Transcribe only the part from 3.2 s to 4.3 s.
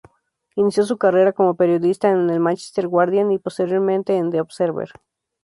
y, posteriormente,